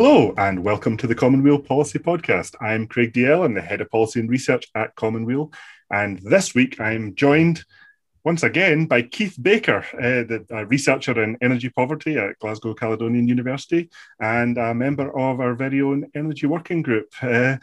[0.00, 2.54] Hello, and welcome to the Commonweal Policy Podcast.
[2.60, 5.50] I'm Craig Dalzell, I'm the Head of Policy and Research at Commonweal.
[5.90, 7.64] And this week I'm joined
[8.22, 13.26] once again by Keith Baker, uh, the a researcher in energy poverty at Glasgow Caledonian
[13.26, 17.08] University and a member of our very own Energy Working Group.
[17.20, 17.56] Uh,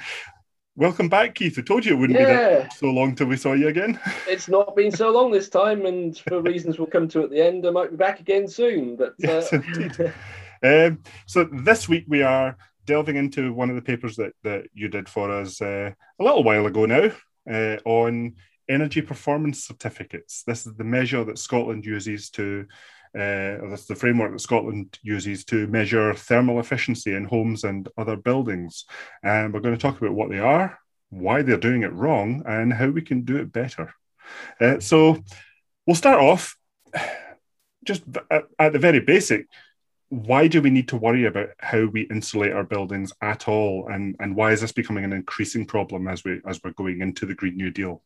[0.76, 1.58] welcome back, Keith.
[1.58, 2.64] I told you it wouldn't Yeah.
[2.64, 3.98] be so long till we saw you again.
[4.28, 7.42] It's not been so long this time, and for reasons we'll come to at the
[7.42, 8.98] end, I might be back again soon.
[8.98, 10.14] But uh, Yes, indeed.
[10.66, 14.88] Um, so this week we are delving into one of the papers that, that you
[14.88, 17.12] did for us uh, a little while ago now
[17.52, 18.34] uh, on
[18.68, 20.42] energy performance certificates.
[20.42, 22.66] This is the measure that Scotland uses to,
[23.14, 28.16] uh, that's the framework that Scotland uses to measure thermal efficiency in homes and other
[28.16, 28.86] buildings.
[29.22, 32.74] And we're going to talk about what they are, why they're doing it wrong, and
[32.74, 33.94] how we can do it better.
[34.60, 35.24] Uh, so
[35.86, 36.58] we'll start off
[37.86, 39.46] just at, at the very basic
[40.24, 44.16] why do we need to worry about how we insulate our buildings at all and
[44.20, 47.36] and why is this becoming an increasing problem as we as we're going into the
[47.36, 48.02] green new deal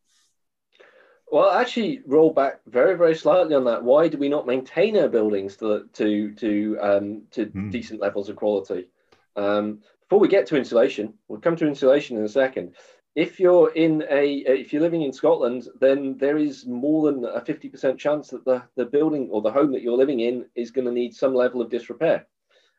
[1.31, 3.83] well, actually, roll back very, very slightly on that.
[3.83, 7.69] Why do we not maintain our buildings to to to um, to Hmm.
[7.69, 8.87] decent levels of quality?
[9.35, 12.73] Um, before we get to insulation, we'll come to insulation in a second.
[13.15, 17.41] If you're in a if you're living in Scotland, then there is more than a
[17.41, 20.71] fifty percent chance that the the building or the home that you're living in is
[20.71, 22.27] going to need some level of disrepair.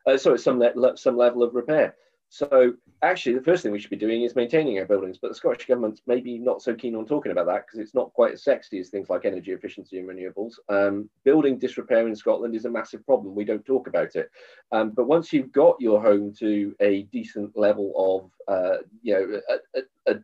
[0.07, 1.95] Uh, sorry, some le- some level of repair.
[2.33, 5.17] So actually, the first thing we should be doing is maintaining our buildings.
[5.21, 8.13] But the Scottish government's maybe not so keen on talking about that because it's not
[8.13, 10.53] quite as sexy as things like energy efficiency and renewables.
[10.69, 13.35] Um, building disrepair in Scotland is a massive problem.
[13.35, 14.31] We don't talk about it.
[14.71, 19.41] Um, but once you've got your home to a decent level of, uh, you know,
[19.75, 19.81] a,
[20.13, 20.15] a,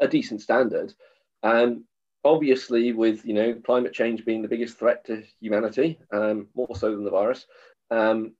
[0.00, 0.94] a, decent standard,
[1.42, 1.84] um,
[2.22, 6.92] obviously with you know climate change being the biggest threat to humanity, um, more so
[6.92, 7.46] than the virus.
[7.90, 8.34] Um,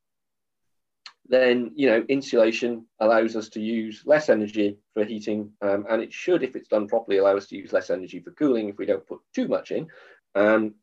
[1.29, 6.13] then you know insulation allows us to use less energy for heating um, and it
[6.13, 8.87] should if it's done properly allow us to use less energy for cooling if we
[8.87, 9.87] don't put too much in.
[10.35, 10.75] Um,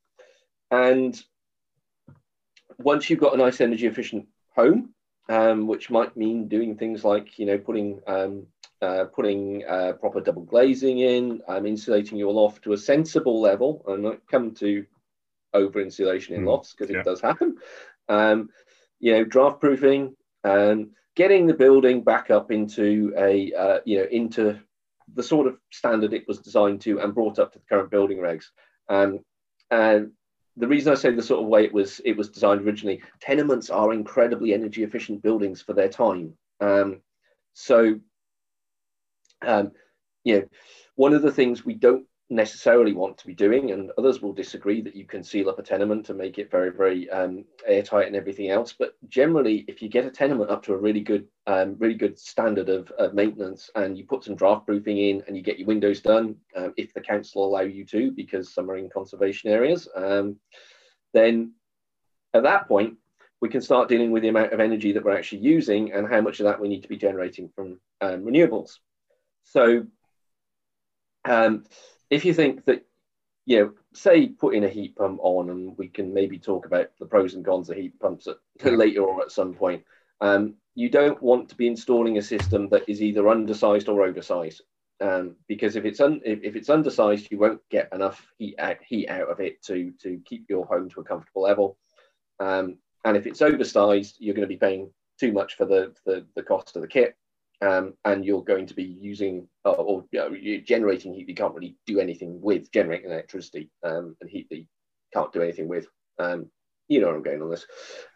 [0.71, 1.21] and
[2.77, 4.93] once you've got a nice energy efficient home
[5.29, 8.45] um, which might mean doing things like you know putting um,
[8.81, 13.83] uh, putting uh, proper double glazing in um, insulating your loft to a sensible level
[13.87, 14.85] and I come to
[15.53, 16.99] over insulation in Mm, lofts because yeah.
[16.99, 17.57] it does happen.
[18.07, 18.49] Um,
[18.99, 24.05] you know draft proofing and getting the building back up into a uh, you know
[24.11, 24.59] into
[25.13, 28.19] the sort of standard it was designed to and brought up to the current building
[28.19, 28.45] regs.
[28.87, 29.19] Um,
[29.71, 30.11] and
[30.55, 33.69] the reason I say the sort of way it was it was designed originally tenements
[33.69, 36.33] are incredibly energy efficient buildings for their time.
[36.61, 37.01] Um,
[37.53, 37.99] so
[39.41, 39.71] um,
[40.23, 40.45] you know
[40.95, 44.81] one of the things we don't necessarily want to be doing, and others will disagree
[44.81, 48.15] that you can seal up a tenement and make it very, very um, airtight and
[48.15, 48.73] everything else.
[48.77, 52.17] But generally, if you get a tenement up to a really good, um, really good
[52.17, 55.67] standard of, of maintenance, and you put some draft proofing in, and you get your
[55.67, 59.87] windows done, um, if the council allow you to, because some are in conservation areas,
[59.95, 60.37] um,
[61.13, 61.53] then
[62.33, 62.95] at that point
[63.39, 66.21] we can start dealing with the amount of energy that we're actually using and how
[66.21, 68.79] much of that we need to be generating from um, renewables.
[69.43, 69.85] So
[71.25, 71.65] um,
[72.09, 72.85] if you think that,
[73.45, 77.05] you know, say putting a heat pump on, and we can maybe talk about the
[77.05, 78.37] pros and cons of heat pumps at,
[78.77, 79.83] later or at some point,
[80.21, 84.61] um, you don't want to be installing a system that is either undersized or oversized.
[85.01, 88.77] Um, because if it's un- if, if it's undersized, you won't get enough heat out,
[88.81, 91.77] heat out of it to to keep your home to a comfortable level.
[92.39, 94.89] Um, and if it's oversized, you're going to be paying
[95.19, 97.17] too much for the the, the cost of the kit
[97.61, 101.53] um, and you're going to be using uh, or you know, generating heat you can't
[101.53, 104.65] really do anything with generating electricity um, and heat that you
[105.13, 105.87] can't do anything with.
[106.19, 106.47] Um,
[106.87, 107.65] you know where I'm going on this.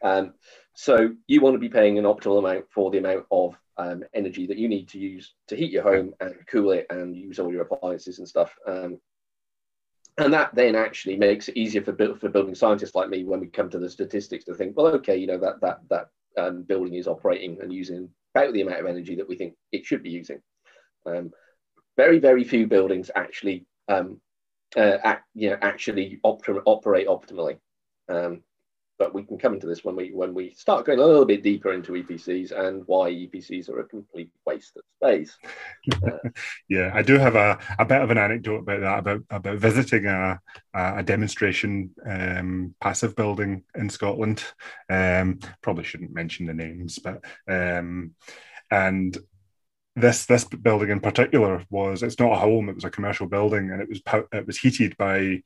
[0.04, 0.34] Um,
[0.74, 4.46] so you want to be paying an optimal amount for the amount of um, energy
[4.48, 7.52] that you need to use to heat your home and cool it and use all
[7.52, 8.54] your appliances and stuff.
[8.68, 9.00] Um,
[10.18, 13.48] and that then actually makes it easier for, for building scientists like me when we
[13.48, 16.94] come to the statistics to think, well, okay, you know that that that um, building
[16.94, 20.10] is operating and using about the amount of energy that we think it should be
[20.10, 20.42] using.
[21.06, 21.32] Um,
[21.98, 24.22] very, very few buildings actually, um,
[24.78, 27.58] uh, act, you know, actually oper- operate optimally.
[28.08, 28.44] Um,
[29.00, 31.42] but we can come into this when we when we start going a little bit
[31.42, 35.38] deeper into EPCs and why EPCs are a complete waste of space.
[36.70, 40.06] yeah i do have a, a bit of an anecdote about that about about visiting
[40.06, 40.40] a,
[40.74, 44.44] a a demonstration um, passive building in scotland
[44.90, 48.12] um, probably shouldn't mention the names but um,
[48.72, 49.18] and
[49.96, 53.72] this this building in particular was it's not a home it was a commercial building
[53.72, 54.02] and it was
[54.34, 55.42] it was heated by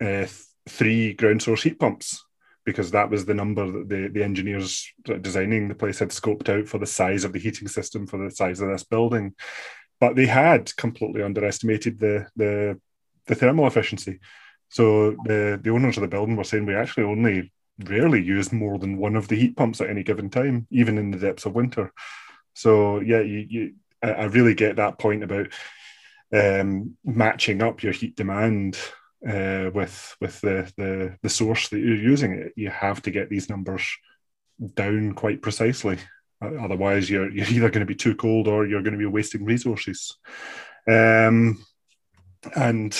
[0.00, 0.26] uh,
[0.68, 2.25] three ground source heat pumps
[2.66, 4.92] because that was the number that the, the engineers
[5.22, 8.30] designing the place had scoped out for the size of the heating system for the
[8.30, 9.34] size of this building.
[10.00, 12.78] But they had completely underestimated the the,
[13.26, 14.18] the thermal efficiency.
[14.68, 17.52] So the, the owners of the building were saying we actually only
[17.84, 21.12] rarely use more than one of the heat pumps at any given time, even in
[21.12, 21.92] the depths of winter.
[22.54, 25.48] So yeah, you, you I really get that point about
[26.32, 28.76] um, matching up your heat demand
[29.26, 32.32] uh, with with the, the the source that you're using.
[32.32, 33.86] It you have to get these numbers
[34.74, 35.98] down quite precisely.
[36.40, 39.44] Otherwise, you're you're either going to be too cold or you're going to be wasting
[39.44, 40.16] resources.
[40.88, 41.64] Um,
[42.54, 42.96] and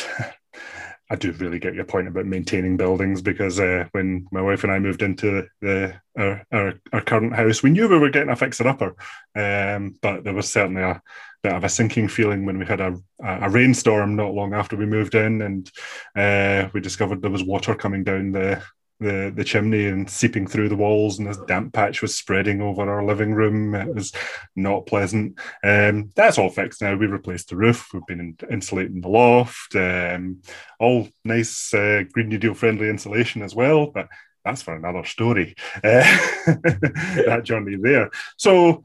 [1.09, 4.73] I do really get your point about maintaining buildings because uh, when my wife and
[4.73, 8.37] I moved into the our, our, our, current house, we knew we were getting a
[8.37, 8.97] fixer upper,
[9.37, 11.01] um, but there was certainly a
[11.43, 14.87] bit of a sinking feeling when we had a, a rainstorm not long after we
[14.87, 15.71] moved in, and
[16.17, 18.61] uh, we discovered there was water coming down the
[19.01, 22.91] the the chimney and seeping through the walls, and this damp patch was spreading over
[22.91, 23.75] our living room.
[23.75, 24.13] It was
[24.55, 25.39] not pleasant.
[25.63, 26.97] Um, that's all fixed now.
[26.97, 27.89] We replaced the roof.
[27.93, 29.75] We've been insulating the loft.
[29.75, 30.43] Um,
[30.81, 34.09] all nice uh, Green New Deal friendly insulation as well, but
[34.45, 35.55] that's for another story.
[35.77, 35.81] Uh,
[36.47, 38.11] that journey there.
[38.37, 38.83] So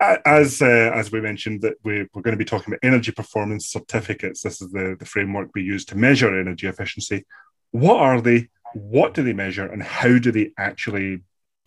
[0.00, 3.68] as uh, as we mentioned that we, we're going to be talking about energy performance
[3.68, 7.24] certificates this is the, the framework we use to measure energy efficiency
[7.70, 11.22] what are they what do they measure and how do they actually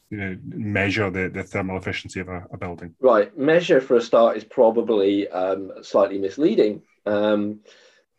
[0.09, 2.95] you know, measure the, the thermal efficiency of a, a building?
[2.99, 3.35] Right.
[3.37, 6.81] Measure for a start is probably um, slightly misleading.
[7.05, 7.61] Um,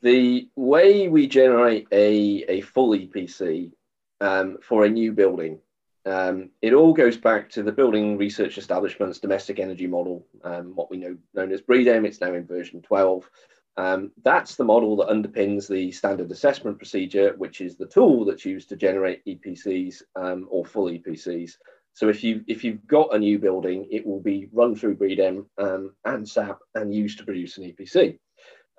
[0.02, 3.72] the way we generate a, a full EPC
[4.20, 5.58] um, for a new building,
[6.06, 10.90] um, it all goes back to the Building Research Establishment's domestic energy model, um, what
[10.90, 12.06] we know known as BREDEM.
[12.06, 13.28] It's now in version 12.
[13.76, 18.44] Um, that's the model that underpins the standard assessment procedure, which is the tool that's
[18.44, 21.52] used to generate EPCs um, or full EPCs.
[21.92, 25.46] So if you if you've got a new building, it will be run through BREDEM
[25.58, 28.18] um, and SAP and used to produce an EPC.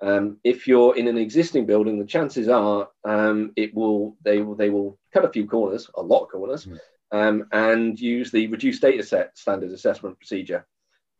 [0.02, 4.56] Um, if you're in an existing building, the chances are um, it will they will
[4.56, 6.66] they will cut a few corners, a lot of corners,
[7.12, 7.46] mm.
[7.52, 10.66] and use the reduced data set standard assessment procedure.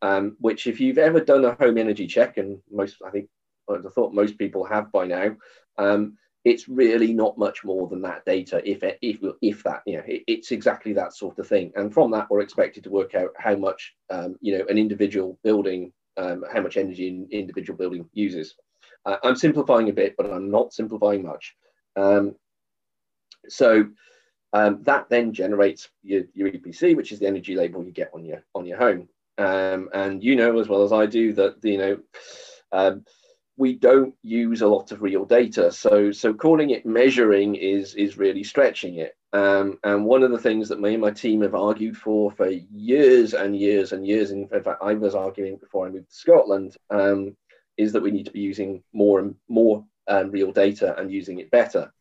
[0.00, 3.28] Um, which if you've ever done a home energy check, and most I think
[3.70, 5.36] I thought most people have by now.
[5.78, 10.02] Um, it's really not much more than that data, if if if that, you know,
[10.06, 11.72] it, it's exactly that sort of thing.
[11.76, 15.38] And from that, we're expected to work out how much, um, you know, an individual
[15.44, 18.56] building, um, how much energy an individual building uses.
[19.06, 21.54] Uh, I'm simplifying a bit, but I'm not simplifying much.
[21.96, 22.34] Um,
[23.48, 23.86] so
[24.52, 28.24] um, that then generates your, your EPC, which is the energy label you get on
[28.24, 29.08] your on your home.
[29.38, 31.98] Um, and you know as well as I do that you know
[33.56, 35.70] we don't use a lot of real data.
[35.70, 39.14] So, so calling it measuring is is really stretching it.
[39.32, 42.48] Um, and one of the things that me and my team have argued for for
[42.48, 46.76] years and years and years, in fact, I was arguing before I moved to Scotland,
[46.90, 47.36] um,
[47.76, 51.38] is that we need to be using more and more um, real data and using
[51.38, 51.92] it better.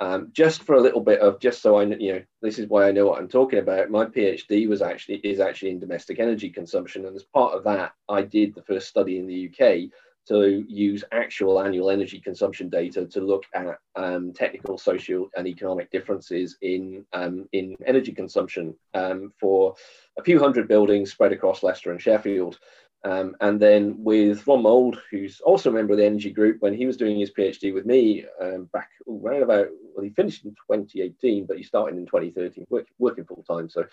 [0.00, 2.88] Um, just for a little bit of just so I you know this is why
[2.88, 3.90] I know what I'm talking about.
[3.90, 7.92] My PhD was actually is actually in domestic energy consumption, and as part of that,
[8.08, 9.90] I did the first study in the UK
[10.28, 15.90] to use actual annual energy consumption data to look at um, technical, social, and economic
[15.90, 19.74] differences in um, in energy consumption um, for
[20.18, 22.58] a few hundred buildings spread across Leicester and Sheffield.
[23.02, 26.74] Um, and then with Ron Mould, who's also a member of the Energy Group, when
[26.74, 30.50] he was doing his PhD with me um, back around about, well, he finished in
[30.50, 33.70] 2018, but he started in 2013, work, working full time.
[33.70, 33.86] So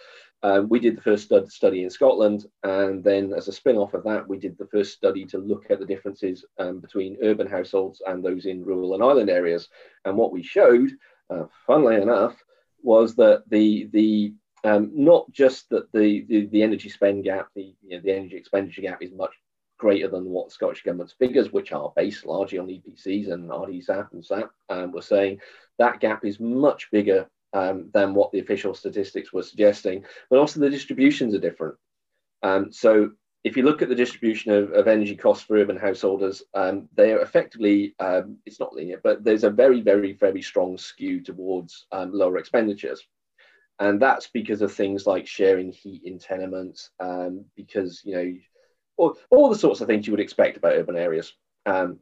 [0.43, 2.47] um, we did the first stud- study in Scotland.
[2.63, 5.67] And then as a spin off of that, we did the first study to look
[5.69, 9.69] at the differences um, between urban households and those in rural and island areas.
[10.03, 10.91] And what we showed,
[11.29, 12.35] uh, funnily enough,
[12.83, 14.33] was that the, the
[14.63, 18.37] um, not just that the, the, the energy spend gap, the you know, the energy
[18.37, 19.33] expenditure gap is much
[19.77, 24.11] greater than what the Scottish Government's figures, which are based largely on EPCs and RDSAP
[24.11, 25.39] and SAP, um, were saying
[25.77, 30.03] that gap is much bigger um, than what the official statistics were suggesting.
[30.29, 31.75] But also the distributions are different.
[32.41, 33.11] Um, so
[33.43, 37.13] if you look at the distribution of, of energy costs for urban householders, um, they
[37.13, 41.85] are effectively, um, it's not linear, but there's a very, very, very strong skew towards
[41.91, 43.05] um, lower expenditures
[43.79, 48.33] and that's because of things like sharing heat in tenements, um, because you know,
[48.97, 51.33] all, all the sorts of things you would expect about urban areas.
[51.65, 51.99] Um,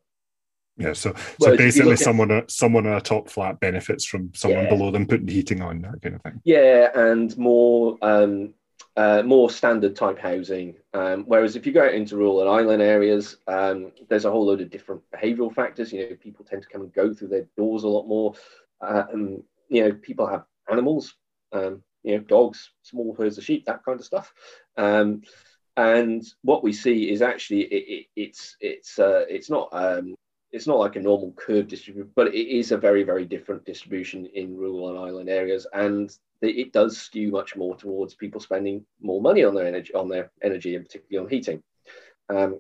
[0.78, 4.70] yeah, so so basically, someone at, someone in a top flat benefits from someone yeah.
[4.70, 6.42] below them putting heating on that kind of thing.
[6.44, 8.54] Yeah, and more um,
[8.98, 10.76] uh, more standard type housing.
[10.94, 14.46] Um, whereas if you go out into rural and island areas, um, there's a whole
[14.46, 15.92] load of different behavioural factors.
[15.92, 18.34] You know, people tend to come and go through their doors a lot more.
[18.82, 21.16] Uh, and, you know, people have animals
[21.52, 24.34] um, you know, dogs, small herds of sheep, that kind of stuff.
[24.78, 25.24] Um,
[25.78, 30.16] and what we see is actually it, it, it's it's uh, it's not um,
[30.52, 34.26] it's not like a normal curve distribution, but it is a very very different distribution
[34.28, 39.22] in rural and island areas, and it does skew much more towards people spending more
[39.22, 41.64] money on their energy on their energy and particularly on heating.
[42.30, 42.60] Um,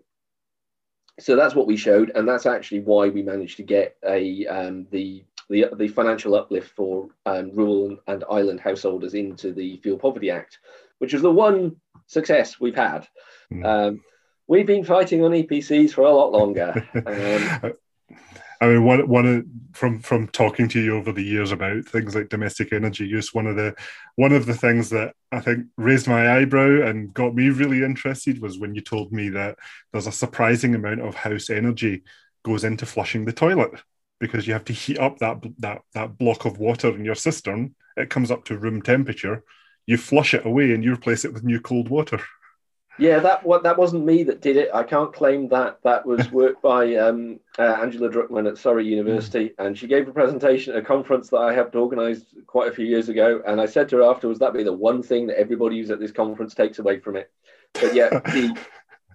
[1.19, 4.87] so that's what we showed, and that's actually why we managed to get a um,
[4.91, 10.31] the the, the financial uplift for um, rural and island householders into the Fuel Poverty
[10.31, 10.59] Act,
[10.99, 11.75] which was the one
[12.07, 13.07] success we've had.
[13.51, 13.65] Mm.
[13.65, 14.03] Um,
[14.47, 16.87] we've been fighting on EPCs for a lot longer.
[17.05, 17.73] Um,
[18.61, 22.29] I mean, one one from from talking to you over the years about things like
[22.29, 23.75] domestic energy use, one of the
[24.15, 28.41] one of the things that I think raised my eyebrow and got me really interested
[28.41, 29.57] was when you told me that
[29.91, 32.03] there's a surprising amount of house energy
[32.43, 33.71] goes into flushing the toilet
[34.19, 37.75] because you have to heat up that that that block of water in your cistern.
[37.97, 39.43] It comes up to room temperature.
[39.85, 42.19] You flush it away and you replace it with new cold water.
[42.97, 44.69] Yeah, that what that wasn't me that did it.
[44.73, 45.79] I can't claim that.
[45.83, 49.65] That was work by um, uh, Angela Druckman at Surrey University, mm.
[49.65, 52.85] and she gave a presentation at a conference that I helped organise quite a few
[52.85, 53.41] years ago.
[53.45, 55.99] And I said to her afterwards, "That'd be the one thing that everybody who's at
[55.99, 57.31] this conference takes away from it."
[57.73, 58.57] But yeah, the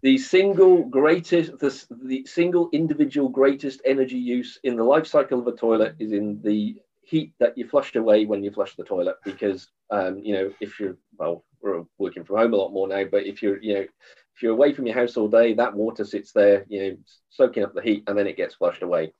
[0.03, 5.47] the single greatest, the, the single individual greatest energy use in the life cycle of
[5.47, 9.17] a toilet is in the heat that you flushed away when you flush the toilet
[9.25, 13.03] because um, you know if you're well we're working from home a lot more now
[13.11, 16.05] but if you're you know if you're away from your house all day that water
[16.05, 16.97] sits there you know
[17.31, 19.13] soaking up the heat and then it gets flushed away.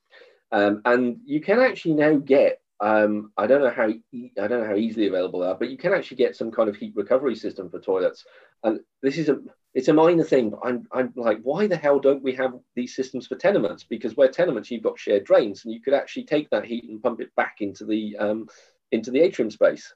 [0.51, 4.61] Um, and you can actually now get um, I don't know how e- I don't
[4.61, 6.93] know how easily available they are, but you can actually get some kind of heat
[6.95, 8.25] recovery system for toilets.
[8.63, 9.37] And this is a
[9.73, 12.95] it's a minor thing, but I'm I'm like, why the hell don't we have these
[12.95, 13.83] systems for tenements?
[13.83, 17.01] Because where tenements you've got shared drains, and you could actually take that heat and
[17.01, 18.47] pump it back into the um,
[18.91, 19.93] into the atrium space.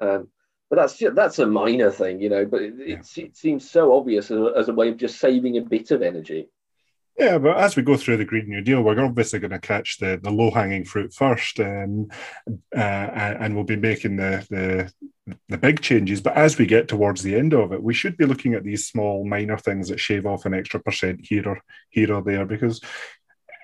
[0.00, 0.28] Um,
[0.70, 2.46] but that's just, that's a minor thing, you know.
[2.46, 2.94] But it, yeah.
[2.94, 5.90] it, it seems so obvious as a, as a way of just saving a bit
[5.90, 6.48] of energy.
[7.20, 9.98] Yeah, but as we go through the Green New Deal, we're obviously going to catch
[9.98, 12.08] the, the low hanging fruit first, um,
[12.74, 16.22] uh, and we'll be making the, the the big changes.
[16.22, 18.86] But as we get towards the end of it, we should be looking at these
[18.86, 21.60] small minor things that shave off an extra percent here or
[21.90, 22.80] here or there, because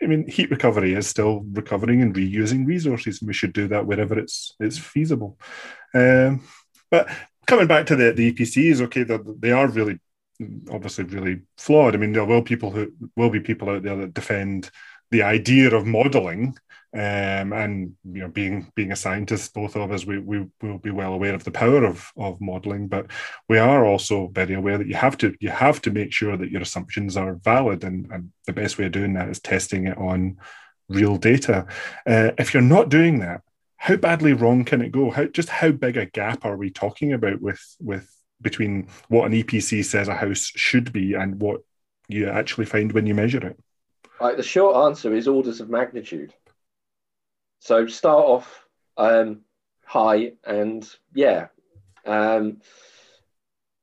[0.03, 3.87] I mean, heat recovery is still recovering and reusing resources, and we should do that
[3.87, 5.39] wherever it's it's feasible.
[5.95, 6.43] Um,
[6.91, 7.09] but
[7.47, 9.99] coming back to the, the EPCs, okay, they are really
[10.71, 11.95] obviously really flawed.
[11.95, 14.71] I mean, there will people who will be people out there that defend
[15.11, 16.57] the idea of modeling.
[16.95, 20.91] Um, and you know, being being a scientist, both of us, we, we will be
[20.91, 23.11] well aware of the power of of modeling, but
[23.51, 26.51] we are also very aware that you have to you have to make sure that
[26.51, 29.99] your assumptions are valid, and, and the best way of doing that is testing it
[29.99, 30.39] on
[30.89, 31.67] real data.
[32.07, 33.43] Uh, if you're not doing that,
[33.77, 35.11] how badly wrong can it go?
[35.11, 39.33] How just how big a gap are we talking about with with between what an
[39.33, 41.63] EPC says a house should be and what
[42.09, 43.59] you actually find when you measure it?
[44.21, 46.33] Right, the short answer is orders of magnitude.
[47.61, 48.67] So start off
[48.97, 49.41] um,
[49.85, 51.49] high, and yeah,
[52.05, 52.61] um,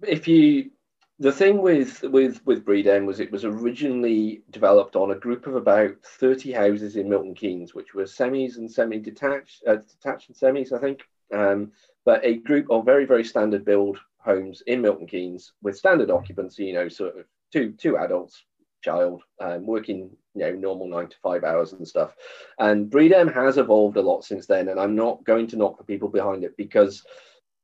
[0.02, 0.72] if you
[1.20, 5.56] the thing with with with BREDEM was it was originally developed on a group of
[5.56, 10.74] about 30 houses in Milton Keynes, which were semis and semi-detached, uh, detached and semis,
[10.74, 11.02] I think.
[11.32, 11.72] Um,
[12.06, 16.66] but a group of very very standard build homes in Milton Keynes with standard occupancy,
[16.66, 18.44] you know, sort of two two adults,
[18.84, 22.14] child, um, working, you know, normal nine to five hours and stuff.
[22.60, 25.84] And BREDEM has evolved a lot since then, and I'm not going to knock the
[25.84, 27.04] people behind it because,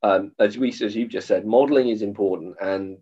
[0.04, 2.98] um, as we as you've just said, modelling is important, and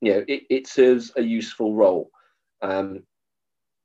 [0.00, 2.10] you know, it, it serves a useful role.
[2.62, 3.02] Um,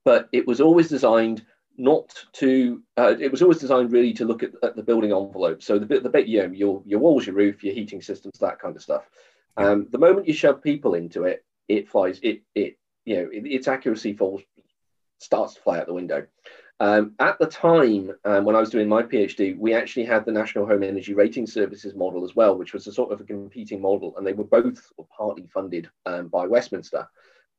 [0.04, 1.46] but it was always designed
[1.78, 5.64] not to uh, it was always designed really to look at, at, the building envelope.
[5.64, 8.40] So the bit the bit you know your your walls your roof your heating systems
[8.40, 9.10] that kind of stuff.
[9.58, 13.46] Um, the moment you shove people into it it flies it it you know it,
[13.46, 14.42] its accuracy falls
[15.20, 16.28] starts to fly out the window.
[16.80, 20.32] Um, at the time um, when i was doing my phd we actually had the
[20.32, 23.80] national home energy rating services model as well which was a sort of a competing
[23.80, 27.08] model and they were both partly funded um, by westminster.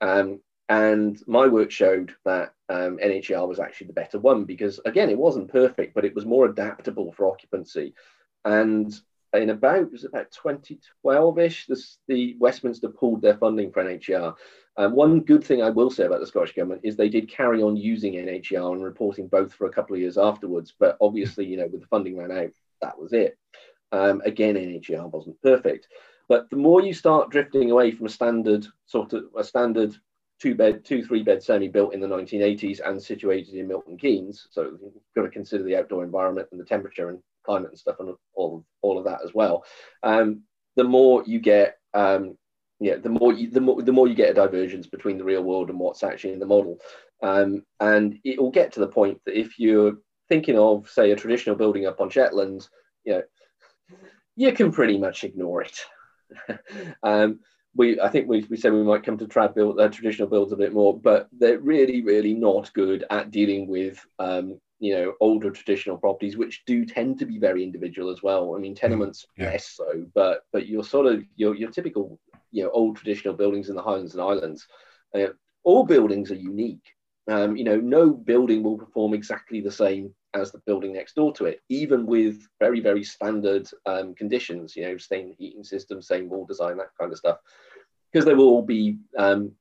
[0.00, 5.10] Um, and my work showed that um, NHER was actually the better one because, again,
[5.10, 7.94] it wasn't perfect, but it was more adaptable for occupancy.
[8.44, 8.92] And
[9.34, 14.34] in about it was about 2012ish, the Westminster pulled their funding for NHER.
[14.76, 17.62] Um, one good thing I will say about the Scottish government is they did carry
[17.62, 20.74] on using NHER and reporting both for a couple of years afterwards.
[20.78, 23.36] But obviously, you know, with the funding ran out, that was it.
[23.90, 25.88] Um, again, NHER wasn't perfect.
[26.28, 29.94] But the more you start drifting away from a standard sort of a standard
[30.42, 34.48] two bed, two three bed semi built in the 1980s and situated in Milton Keynes.
[34.50, 37.96] So you've got to consider the outdoor environment and the temperature and climate and stuff
[38.00, 39.64] and all of, all of that as well.
[40.02, 40.42] Um,
[40.74, 42.36] the more you get, um,
[42.80, 45.42] yeah, the more you, the more the more you get a divergence between the real
[45.42, 46.78] world and what's actually in the model,
[47.22, 51.16] um, and it will get to the point that if you're thinking of, say, a
[51.16, 52.68] traditional building up on Shetlands,
[53.04, 53.22] you know,
[54.34, 55.80] you can pretty much ignore it.
[57.74, 60.52] we, I think we, we said we might come to trad build, uh, traditional builds
[60.52, 65.14] a bit more, but they're really, really not good at dealing with, um, you know,
[65.20, 68.54] older traditional properties, which do tend to be very individual as well.
[68.54, 69.50] I mean, tenements yeah.
[69.50, 72.18] less so, but but your sort of your your typical,
[72.50, 74.66] you know, old traditional buildings in the Highlands and Islands,
[75.14, 75.28] uh,
[75.62, 76.84] all buildings are unique.
[77.28, 81.32] Um, you know, no building will perform exactly the same as the building next door
[81.34, 86.28] to it, even with very, very standard um, conditions, you know, same heating system, same
[86.28, 87.38] wall design, that kind of stuff.
[88.10, 89.52] Because there will all be, um,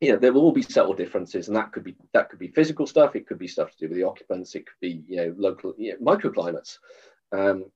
[0.00, 2.48] you know, there will all be subtle differences, and that could be that could be
[2.48, 3.14] physical stuff.
[3.14, 4.54] It could be stuff to do with the occupants.
[4.54, 6.78] It could be, you know, local you know, microclimates.
[7.30, 7.66] Um,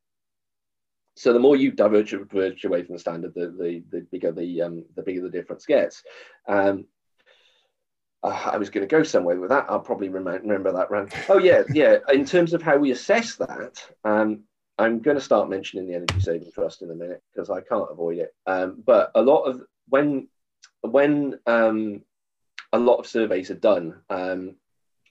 [1.14, 4.62] so the more you diverge, diverge away from the standard, the the, the bigger the
[4.62, 6.02] um, the bigger the difference gets.
[6.48, 6.86] Um,
[8.26, 9.66] I was going to go somewhere with that.
[9.68, 11.08] I'll probably remember, that run.
[11.28, 11.98] Oh yeah, yeah.
[12.12, 14.42] In terms of how we assess that, um,
[14.78, 17.90] I'm going to start mentioning the Energy Saving Trust in a minute because I can't
[17.90, 18.34] avoid it.
[18.46, 20.28] Um, but a lot of when
[20.82, 22.02] when um,
[22.72, 24.56] a lot of surveys are done, um,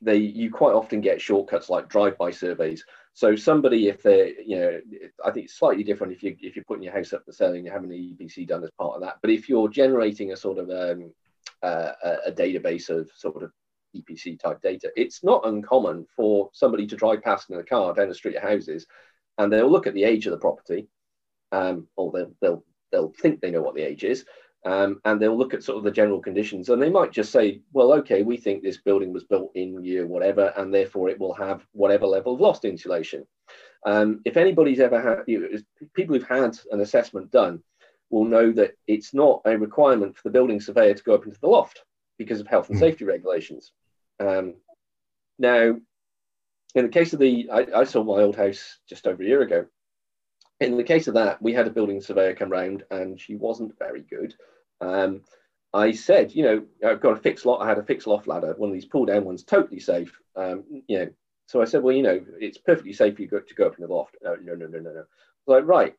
[0.01, 2.85] they you quite often get shortcuts like drive-by surveys.
[3.13, 4.81] So somebody, if they're, you know,
[5.23, 7.53] I think it's slightly different if you if you're putting your house up for sale
[7.53, 9.19] and you're having an EPC done as part of that.
[9.21, 11.11] But if you're generating a sort of um,
[11.63, 11.91] uh,
[12.25, 13.51] a, database of sort of
[13.95, 14.91] EPC type data.
[14.95, 18.43] It's not uncommon for somebody to drive past in a car down the street of
[18.43, 18.85] houses,
[19.37, 20.87] and they'll look at the age of the property,
[21.51, 24.25] um, or they'll, they'll they'll think they know what the age is,
[24.65, 27.61] um, and they'll look at sort of the general conditions, and they might just say,
[27.73, 31.33] well, okay, we think this building was built in year whatever, and therefore it will
[31.33, 33.25] have whatever level of lost insulation.
[33.85, 37.61] Um, if anybody's ever had, you know, people who've had an assessment done,
[38.09, 41.39] will know that it's not a requirement for the building surveyor to go up into
[41.39, 41.83] the loft
[42.17, 42.83] because of health and hmm.
[42.83, 43.71] safety regulations.
[44.19, 44.55] Um,
[45.37, 45.77] now,
[46.75, 49.41] in the case of the, I, I, saw my old house just over a year
[49.41, 49.65] ago.
[50.61, 53.77] In the case of that, we had a building surveyor come round and she wasn't
[53.77, 54.35] very good.
[54.79, 55.21] Um,
[55.73, 57.61] I said, you know, I've got a fixed lot.
[57.61, 60.17] I had a fixed loft ladder, one of these pull down ones, totally safe.
[60.35, 61.09] Um, you know,
[61.47, 63.85] so I said, well, you know, it's perfectly safe for you to go up in
[63.85, 64.15] the loft.
[64.23, 65.03] No, no, no, no, no, no.
[65.47, 65.95] Like, right,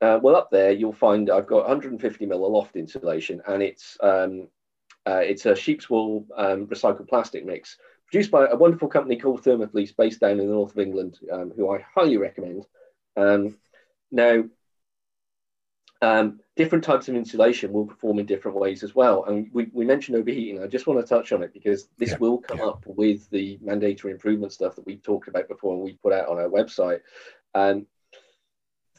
[0.00, 4.48] uh, well, up there you'll find I've got 150 mil loft insulation, and it's um,
[5.06, 9.42] uh, it's a sheep's wool um, recycled plastic mix produced by a wonderful company called
[9.42, 12.64] Thermofleece, based down in the north of England, um, who I highly recommend.
[13.16, 13.56] Um,
[14.10, 14.44] now,
[16.02, 19.24] um, different types of insulation will perform in different ways as well.
[19.24, 20.62] And we, we mentioned overheating.
[20.62, 22.66] I just want to touch on it because this yeah, will come yeah.
[22.66, 26.28] up with the mandatory improvement stuff that we've talked about before and we put out
[26.28, 27.00] on our website.
[27.54, 27.86] Um,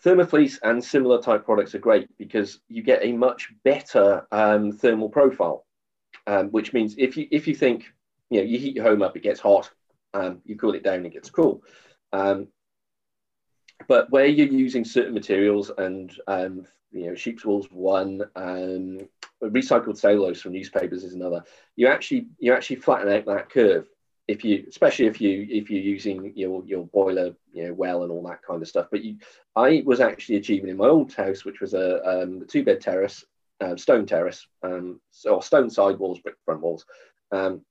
[0.04, 5.10] Thermofleece and similar type products are great because you get a much better um, thermal
[5.10, 5.66] profile,
[6.28, 7.86] um, which means if you if you think
[8.30, 9.72] you know you heat your home up, it gets hot,
[10.14, 11.64] um, you cool it down, it gets cool.
[12.14, 12.48] Um,
[13.88, 19.00] but where you're using certain materials and um, you know sheep's wool's one, um,
[19.44, 21.44] recycled cellulose from newspapers is another.
[21.76, 23.88] You actually you actually flatten out that curve
[24.28, 28.12] if you especially if you if you're using your your boiler you know well and
[28.12, 29.18] all that kind of stuff but you
[29.56, 33.26] i was actually achieving in my old house which was a um, two bed terrace
[33.62, 36.86] uh, stone terrace um, or stone side walls brick front walls.
[37.32, 37.62] Um,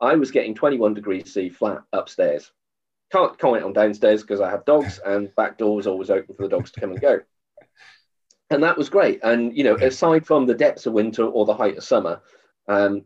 [0.00, 2.50] i was getting 21 degrees c flat upstairs.
[3.10, 6.44] Can't comment on downstairs because i have dogs and back door was always open for
[6.44, 7.20] the dogs to come and go.
[8.50, 9.20] And that was great.
[9.22, 12.22] And you know aside from the depths of winter or the height of summer
[12.68, 13.04] um,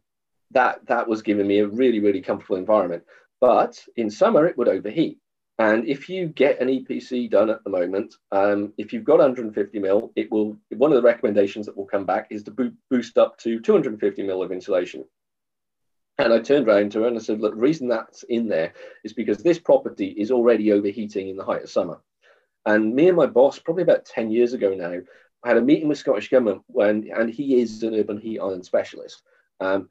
[0.52, 3.04] that that was giving me a really really comfortable environment.
[3.40, 5.18] But in summer it would overheat.
[5.58, 9.78] And if you get an EPC done at the moment, um, if you've got 150
[9.78, 10.56] mil, it will.
[10.70, 14.22] One of the recommendations that will come back is to bo- boost up to 250
[14.22, 15.04] mil of insulation.
[16.18, 18.72] And I turned around to her and I said, "Look, the reason that's in there
[19.04, 22.00] is because this property is already overheating in the height of summer."
[22.64, 25.00] And me and my boss, probably about 10 years ago now,
[25.44, 29.22] had a meeting with Scottish Government when, and he is an urban heat island specialist.
[29.60, 29.90] Um,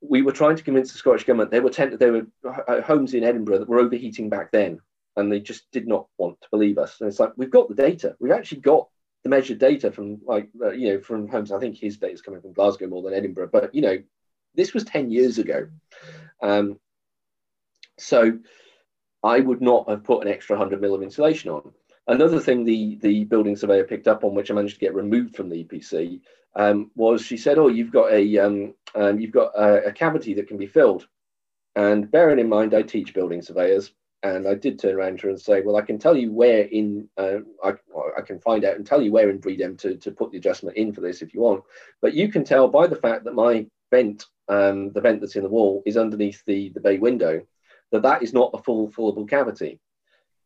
[0.00, 2.26] we were trying to convince the Scottish government they were tent- there were
[2.68, 4.80] uh, homes in Edinburgh that were overheating back then,
[5.16, 7.00] and they just did not want to believe us.
[7.00, 8.16] And it's like we've got the data.
[8.18, 8.88] We've actually got
[9.22, 11.52] the measured data from like uh, you know from homes.
[11.52, 13.98] I think his data is coming from Glasgow more than Edinburgh, but you know
[14.54, 15.68] this was ten years ago.
[16.42, 16.78] Um,
[17.98, 18.38] so
[19.22, 21.72] I would not have put an extra hundred mil of insulation on.
[22.06, 25.36] Another thing the the building surveyor picked up on, which I managed to get removed
[25.36, 26.20] from the EPC,
[26.56, 30.34] um, was she said, "Oh, you've got a um, um, you've got a, a, cavity
[30.34, 31.06] that can be filled."
[31.76, 35.30] And bearing in mind, I teach building surveyors, And I did turn around to her
[35.30, 37.74] and say, well, I can tell you where in, uh, I,
[38.18, 40.76] I can find out and tell you where in BREDEM to, to put the adjustment
[40.76, 41.64] in for this if you want.
[42.02, 45.42] But you can tell by the fact that my vent, um, the vent that's in
[45.42, 47.42] the wall, is underneath the, the bay window,
[47.92, 49.80] that that is not a full fillable cavity.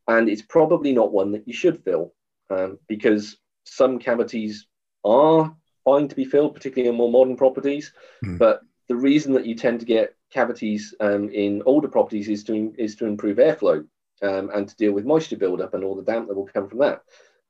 [0.07, 2.13] And it's probably not one that you should fill
[2.51, 4.67] um, because some cavities
[5.05, 7.93] are fine to be filled, particularly in more modern properties.
[8.25, 8.39] Mm.
[8.39, 12.75] But the reason that you tend to get cavities um, in older properties is to,
[12.77, 13.87] is to improve airflow
[14.23, 16.81] um, and to deal with moisture buildup and all the damp that will come from
[16.81, 17.03] that.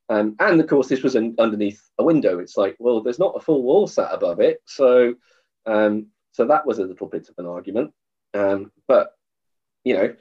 [0.07, 2.39] Um, and of course, this was an, underneath a window.
[2.39, 5.15] It's like, well, there's not a full wall sat above it, so
[5.65, 7.91] um, so that was a little bit of an argument.
[8.33, 9.13] Um, but
[9.83, 10.15] you know,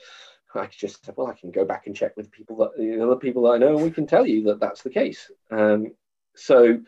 [0.57, 3.17] I just said, well, I can go back and check with people that the other
[3.17, 5.31] people that I know, and we can tell you that that's the case.
[5.51, 5.93] Um,
[6.35, 6.81] so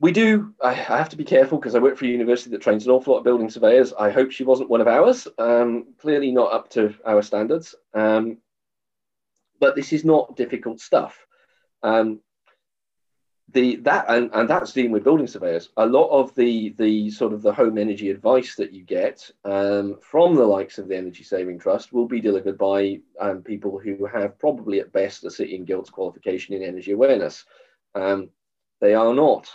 [0.00, 0.54] we do.
[0.62, 2.92] I, I, have to be careful because I work for a university that trains an
[2.92, 3.92] awful lot of building surveyors.
[3.92, 5.28] I hope she wasn't one of ours.
[5.38, 7.74] Um, clearly not up to our standards.
[7.94, 8.38] Um,
[9.60, 11.26] but this is not difficult stuff.
[11.82, 12.20] Um,
[13.54, 15.70] the that and, and that's dealing with building surveyors.
[15.76, 19.96] A lot of the the sort of the home energy advice that you get um,
[20.02, 24.04] from the likes of the Energy Saving Trust will be delivered by um, people who
[24.06, 27.44] have probably at best a City and Guilds qualification in energy awareness.
[27.94, 28.28] Um,
[28.80, 29.48] they are not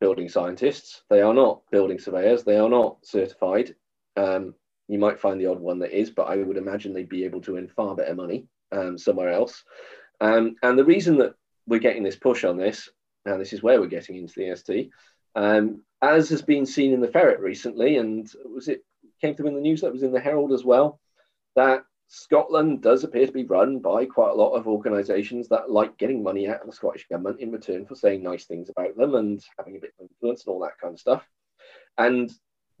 [0.00, 1.02] building scientists.
[1.10, 2.44] They are not building surveyors.
[2.44, 3.74] They are not certified.
[4.16, 4.54] Um,
[4.88, 7.40] you might find the odd one that is, but I would imagine they'd be able
[7.42, 9.62] to earn far better money um, somewhere else.
[10.20, 11.34] Um, and the reason that
[11.66, 12.88] we're getting this push on this,
[13.24, 14.90] and this is where we're getting into the EST,
[15.34, 18.84] um, as has been seen in the ferret recently, and was it
[19.20, 20.98] came through in the news that was in the Herald as well,
[21.56, 25.96] that Scotland does appear to be run by quite a lot of organisations that like
[25.96, 29.14] getting money out of the Scottish government in return for saying nice things about them
[29.14, 31.24] and having a bit of influence and all that kind of stuff.
[31.98, 32.30] And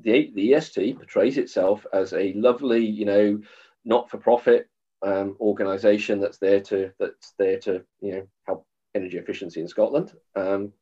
[0.00, 3.40] the, the EST portrays itself as a lovely, you know,
[3.84, 4.68] not-for-profit
[5.02, 10.12] um, organisation that's there to that's there to you know help energy efficiency in Scotland.
[10.34, 10.72] Um,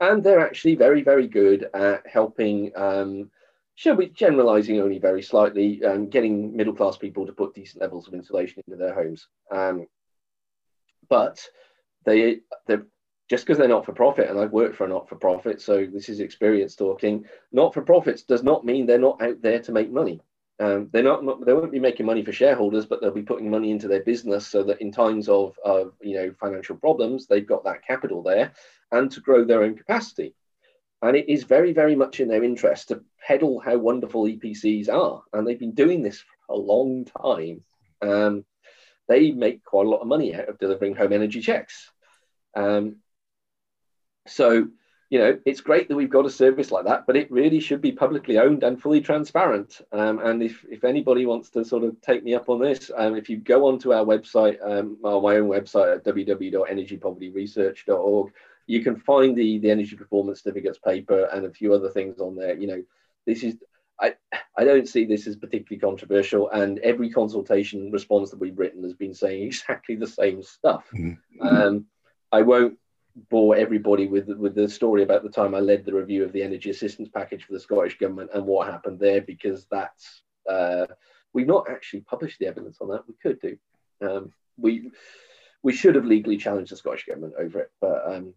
[0.00, 3.30] and they're actually very, very good at helping um,
[3.74, 8.08] should be generalizing only very slightly, um, getting middle class people to put decent levels
[8.08, 9.28] of insulation into their homes.
[9.50, 9.86] Um,
[11.08, 11.44] but
[12.04, 12.86] they, they're
[13.30, 15.86] just because they're not for profit, and I've worked for a not for profit, so
[15.86, 17.24] this is experience talking.
[17.50, 20.20] Not for profits does not mean they're not out there to make money.
[20.62, 23.50] Um, they're not, not, they won't be making money for shareholders, but they'll be putting
[23.50, 25.56] money into their business so that in times of,
[26.00, 28.52] you know financial problems, they've got that capital there,
[28.92, 30.36] and to grow their own capacity.
[31.02, 35.24] And it is very, very much in their interest to peddle how wonderful EPCs are.
[35.32, 37.64] And they've been doing this for a long time.
[38.00, 38.44] Um,
[39.08, 41.90] they make quite a lot of money out of delivering home energy checks.
[42.54, 42.98] Um,
[44.28, 44.68] so,
[45.12, 47.82] you know, it's great that we've got a service like that, but it really should
[47.82, 49.82] be publicly owned and fully transparent.
[49.92, 53.14] Um, and if, if anybody wants to sort of take me up on this, um,
[53.14, 58.32] if you go onto our website, um, my own website at www.energypovertyresearch.org,
[58.66, 62.34] you can find the the energy performance certificates paper and a few other things on
[62.34, 62.56] there.
[62.56, 62.82] You know,
[63.26, 63.56] this is
[64.00, 64.14] I
[64.56, 68.94] I don't see this as particularly controversial, and every consultation response that we've written has
[68.94, 70.86] been saying exactly the same stuff.
[70.94, 71.46] Mm-hmm.
[71.46, 71.84] Um,
[72.32, 72.78] I won't
[73.28, 76.42] bore everybody with with the story about the time I led the review of the
[76.42, 80.86] energy assistance package for the Scottish government and what happened there, because that's uh,
[81.32, 83.06] we've not actually published the evidence on that.
[83.06, 83.56] We could do.
[84.00, 84.90] Um, we
[85.62, 88.34] we should have legally challenged the Scottish government over it, but um,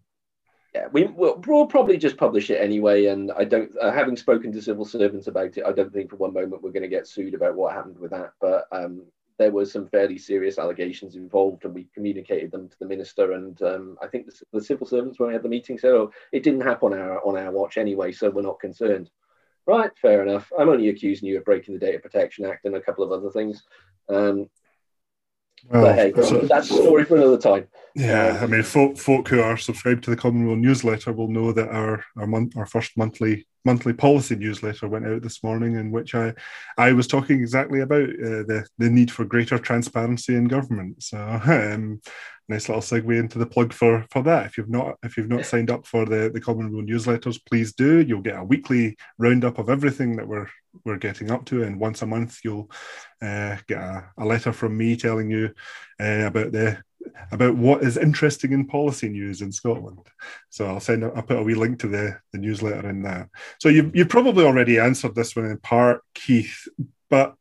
[0.76, 3.06] yeah, we, will we'll probably just publish it anyway.
[3.06, 6.18] And I don't, uh, having spoken to civil servants about it, I don't think for
[6.18, 8.34] one moment we're going to get sued about what happened with that.
[8.42, 9.04] But um,
[9.38, 13.34] there were some fairly serious allegations involved, and we communicated them to the minister.
[13.34, 16.12] And um, I think the, the, civil servants, when we had the meeting, said, "Oh,
[16.32, 19.10] it didn't happen on our on our watch anyway, so we're not concerned."
[19.68, 20.52] Right, fair enough.
[20.58, 23.32] I'm only accusing you of breaking the Data Protection Act and a couple of other
[23.32, 23.64] things.
[24.08, 24.50] Um,
[25.70, 27.68] well, but hey, so, that's a story for another time.
[27.96, 31.70] Yeah, I mean, folk, folk who are subscribed to the Commonweal newsletter will know that
[31.70, 36.16] our our month, our first monthly monthly policy newsletter went out this morning, in which
[36.16, 36.34] I
[36.78, 41.04] I was talking exactly about uh, the the need for greater transparency in government.
[41.04, 42.02] So, um,
[42.48, 44.46] nice little segue into the plug for for that.
[44.46, 48.02] If you've not if you've not signed up for the the Commonweal newsletters, please do.
[48.02, 50.48] You'll get a weekly roundup of everything that we're
[50.84, 52.70] we're getting up to, and once a month you'll
[53.22, 55.52] uh, get a, a, letter from me telling you
[56.00, 56.78] uh, about the
[57.32, 60.00] about what is interesting in policy news in Scotland.
[60.50, 63.30] So I'll send I'll put a wee link to the, the newsletter in that.
[63.60, 66.68] So you you probably already answered this one in part, Keith,
[67.10, 67.36] but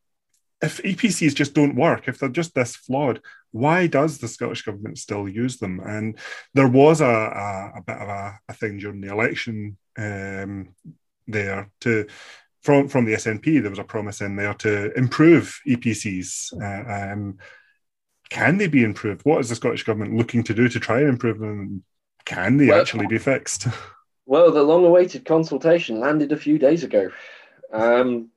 [0.62, 4.98] if EPCs just don't work, if they're just this flawed, why does the Scottish government
[4.98, 5.80] still use them?
[5.80, 6.18] And
[6.54, 10.74] there was a, a, a bit of a, a, thing during the election um,
[11.26, 12.06] there to
[12.62, 13.60] from from the SNP.
[13.60, 16.54] There was a promise in there to improve EPCs.
[16.60, 17.38] Uh, um,
[18.34, 19.24] can they be improved?
[19.24, 21.84] What is the Scottish Government looking to do to try and improve them?
[22.24, 23.68] Can they well, actually be fixed?
[24.26, 27.10] Well, the long awaited consultation landed a few days ago.
[27.70, 28.30] Um,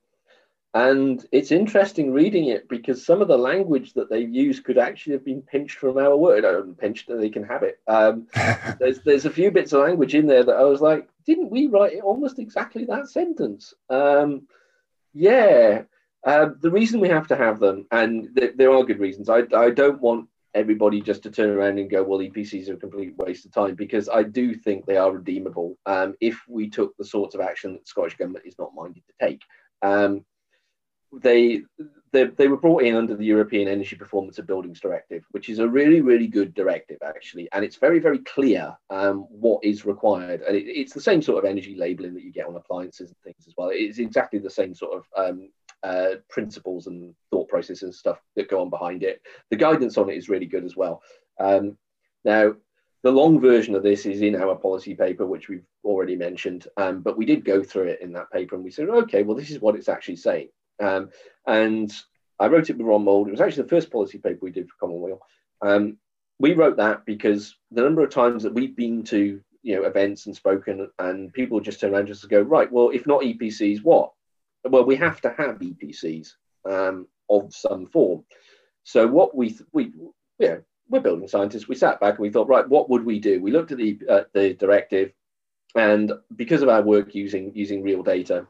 [0.74, 5.14] and it's interesting reading it because some of the language that they use could actually
[5.14, 6.44] have been pinched from our word.
[6.44, 7.80] I don't pinched, they can have it.
[7.86, 8.26] Um,
[8.78, 11.68] there's, there's a few bits of language in there that I was like, didn't we
[11.68, 13.72] write it almost exactly that sentence?
[13.88, 14.46] Um,
[15.14, 15.84] yeah.
[16.24, 19.28] Uh, the reason we have to have them, and th- there are good reasons.
[19.28, 22.78] I, I don't want everybody just to turn around and go, well, EPCs are a
[22.78, 26.96] complete waste of time because I do think they are redeemable um, if we took
[26.96, 29.42] the sorts of action that the Scottish Government is not minded to take.
[29.82, 30.24] Um,
[31.12, 31.62] they,
[32.12, 35.58] they, they were brought in under the European Energy Performance of Buildings Directive, which is
[35.58, 37.48] a really, really good directive, actually.
[37.52, 40.42] And it's very, very clear um, what is required.
[40.42, 43.18] And it, it's the same sort of energy labeling that you get on appliances and
[43.22, 43.70] things as well.
[43.72, 45.50] It's exactly the same sort of um,
[45.82, 49.20] uh, principles and thought processes and stuff that go on behind it.
[49.50, 51.02] The guidance on it is really good as well.
[51.38, 51.76] Um,
[52.24, 52.54] now,
[53.02, 57.00] the long version of this is in our policy paper, which we've already mentioned, um,
[57.00, 59.50] but we did go through it in that paper and we said, okay, well, this
[59.50, 60.48] is what it's actually saying.
[60.80, 61.10] Um,
[61.46, 61.92] and
[62.40, 63.28] I wrote it with Ron Mould.
[63.28, 65.20] It was actually the first policy paper we did for Commonweal.
[65.62, 65.98] Um,
[66.38, 70.26] we wrote that because the number of times that we've been to you know events
[70.26, 73.82] and spoken, and people just turn around just to go, right, well, if not EPCs,
[73.82, 74.12] what?
[74.70, 76.34] Well, we have to have EPCs
[76.68, 78.24] um, of some form.
[78.84, 79.92] So what we we
[80.38, 81.68] yeah we're building scientists.
[81.68, 83.42] We sat back and we thought, right, what would we do?
[83.42, 85.12] We looked at the uh, the directive,
[85.74, 88.46] and because of our work using using real data,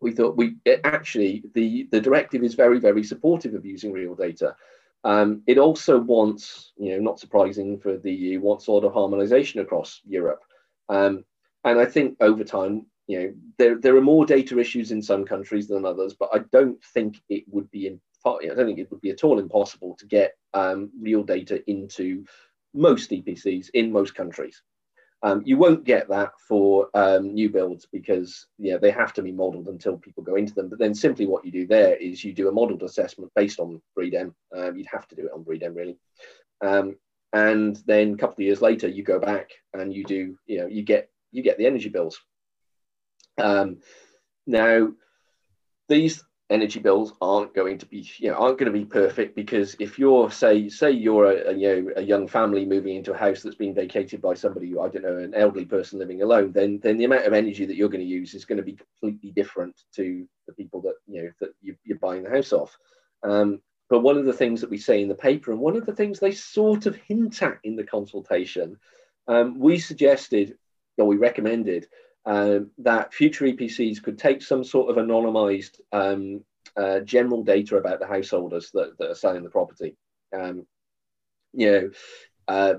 [0.00, 4.56] we thought we actually the the directive is very very supportive of using real data.
[5.04, 9.60] Um, it also wants, you know, not surprising for the EU, wants sort of harmonization
[9.60, 10.42] across Europe.
[10.88, 11.24] Um,
[11.64, 15.24] and I think over time, you know there there are more data issues in some
[15.24, 18.78] countries than others, but I don't think it would be in part, I don't think
[18.78, 22.24] it would be at all impossible to get um, real data into
[22.74, 24.62] most EPCs in most countries.
[25.24, 29.30] Um, you won't get that for um, new builds because yeah, they have to be
[29.30, 30.68] modelled until people go into them.
[30.68, 33.80] But then simply what you do there is you do a modelled assessment based on
[33.96, 34.34] BREDEM.
[34.56, 35.96] Um, you'd have to do it on BREDEM really.
[36.60, 36.96] Um,
[37.32, 40.66] and then a couple of years later, you go back and you do, you know,
[40.66, 42.20] you get you get the energy bills.
[43.38, 43.78] Um,
[44.46, 44.92] now,
[45.88, 49.74] these energy bills aren't going to be you know aren't going to be perfect because
[49.80, 53.16] if you're say say you're a, a, you know a young family moving into a
[53.16, 56.78] house that's been vacated by somebody I don't know an elderly person living alone then
[56.82, 59.30] then the amount of energy that you're going to use is going to be completely
[59.30, 62.76] different to the people that you know that you, are buying the house off.
[63.22, 65.86] Um, but one of the things that we say in the paper and one of
[65.86, 68.78] the things they sort of hint at in the consultation
[69.26, 70.56] um, we suggested
[70.98, 71.86] or we recommended
[72.24, 76.44] um, that future EPCs could take some sort of anonymized um,
[76.76, 79.96] uh, general data about the householders that, that are selling the property.
[80.32, 80.66] Um,
[81.52, 81.90] you know,
[82.48, 82.74] uh,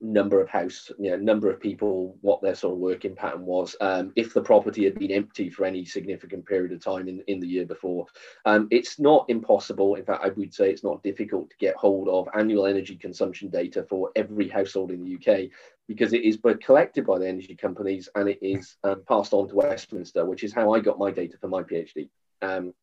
[0.00, 3.74] number of house, you know, number of people, what their sort of working pattern was,
[3.80, 7.40] um, if the property had been empty for any significant period of time in, in
[7.40, 8.06] the year before.
[8.44, 9.94] Um, it's not impossible.
[9.94, 13.48] In fact, I would say it's not difficult to get hold of annual energy consumption
[13.48, 15.50] data for every household in the UK
[15.88, 19.48] because it is both collected by the energy companies and it is um, passed on
[19.48, 22.08] to Westminster, which is how I got my data for my PhD.
[22.42, 22.74] Um,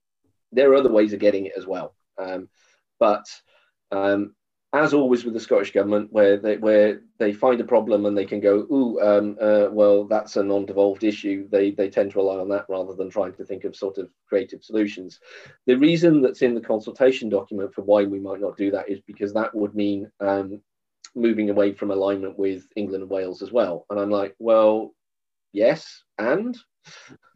[0.52, 1.96] there are other ways of getting it as well.
[2.18, 2.50] Um,
[3.00, 3.26] but
[3.92, 4.36] um,
[4.74, 8.26] as always with the Scottish government, where they where they find a problem and they
[8.26, 12.38] can go, "Ooh, um, uh, well, that's a non-devolved issue," they they tend to rely
[12.40, 15.20] on that rather than trying to think of sort of creative solutions.
[15.68, 19.00] The reason that's in the consultation document for why we might not do that is
[19.02, 20.60] because that would mean um,
[21.14, 23.86] moving away from alignment with England and Wales as well.
[23.92, 24.96] And I'm like, well,
[25.52, 26.58] yes, and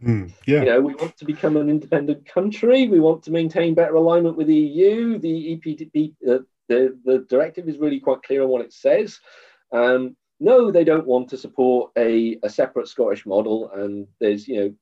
[0.04, 2.88] mm, yeah, you know, we want to become an independent country.
[2.88, 5.19] We want to maintain better alignment with the EU.
[5.19, 9.20] The EPBD, uh, the, the directive is really quite clear on what it says.
[9.72, 14.60] Um, no, they don't want to support a, a separate Scottish model, and there's you
[14.60, 14.74] know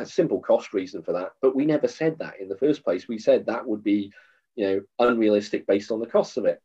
[0.00, 1.32] a simple cost reason for that.
[1.42, 3.08] But we never said that in the first place.
[3.08, 4.10] We said that would be
[4.56, 6.62] you know unrealistic based on the costs of it.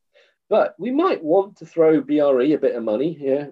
[0.49, 3.17] But we might want to throw BRE a bit of money.
[3.19, 3.47] Yeah,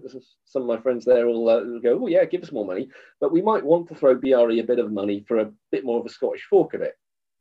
[0.45, 2.87] some of my friends there will uh, go, oh yeah, give us more money.
[3.19, 5.99] But we might want to throw BRE a bit of money for a bit more
[5.99, 6.97] of a Scottish fork of it.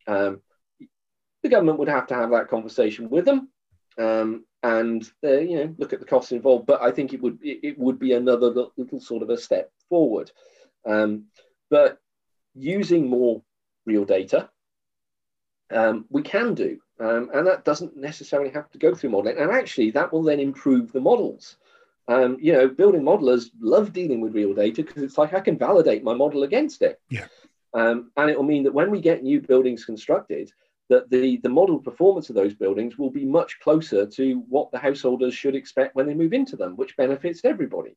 [0.09, 0.41] Um,
[1.45, 3.51] the government would have to have that conversation with them
[3.99, 6.67] um, and uh, you know look at the costs involved.
[6.67, 9.71] But I think it would it, it would be another little sort of a step
[9.89, 10.31] forward.
[10.87, 11.27] Um,
[11.71, 11.99] but
[12.55, 13.43] using more
[13.87, 14.51] real data,
[15.71, 19.39] um, we can do, um, and that doesn't necessarily have to go through modeling.
[19.39, 21.57] And actually, that will then improve the models.
[22.07, 25.57] Um, you know, building modelers love dealing with real data because it's like I can
[25.57, 27.01] validate my model against it.
[27.09, 27.27] Yeah.
[27.73, 30.53] Um, and it will mean that when we get new buildings constructed,
[30.91, 34.79] that the, the model performance of those buildings will be much closer to what the
[34.79, 37.97] householders should expect when they move into them, which benefits everybody.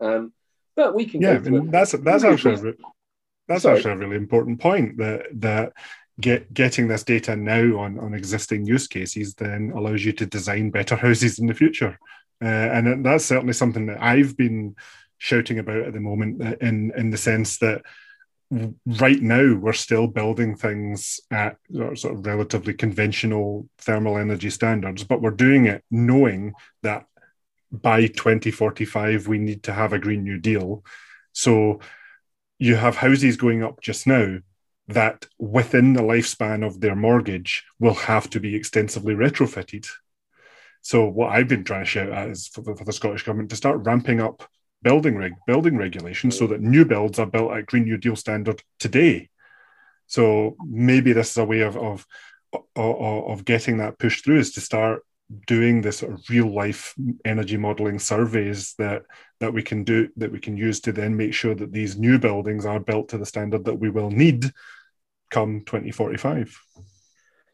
[0.00, 0.32] Um,
[0.76, 2.74] but we can yeah, that's that's actually a,
[3.46, 3.76] that's Sorry.
[3.76, 5.72] actually a really important point that that
[6.20, 10.70] get getting this data now on on existing use cases then allows you to design
[10.70, 11.98] better houses in the future,
[12.42, 14.76] uh, and that's certainly something that I've been
[15.18, 17.82] shouting about at the moment uh, in in the sense that
[18.86, 21.56] right now we're still building things at
[21.94, 27.06] sort of relatively conventional thermal energy standards but we're doing it knowing that
[27.72, 30.84] by 2045 we need to have a green new deal.
[31.32, 31.80] So
[32.58, 34.38] you have houses going up just now
[34.88, 39.88] that within the lifespan of their mortgage will have to be extensively retrofitted.
[40.82, 43.56] So what i've been trying to shout at is for, for the scottish government to
[43.56, 44.48] start ramping up
[44.82, 48.62] building reg- building regulations so that new builds are built at Green New Deal standard
[48.78, 49.28] today.
[50.06, 52.06] So maybe this is a way of of
[52.52, 55.02] of, of getting that pushed through is to start
[55.46, 59.02] doing this sort of real life energy modeling surveys that
[59.40, 62.18] that we can do that we can use to then make sure that these new
[62.18, 64.52] buildings are built to the standard that we will need
[65.30, 66.60] come 2045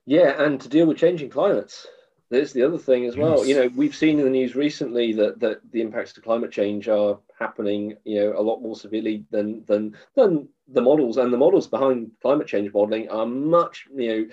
[0.06, 1.86] yeah and to deal with changing climates
[2.30, 3.38] there's the other thing as well.
[3.38, 3.48] Yes.
[3.48, 6.88] You know, we've seen in the news recently that that the impacts of climate change
[6.88, 11.38] are happening, you know, a lot more severely than than than the models and the
[11.38, 14.26] models behind climate change modeling are much, you know,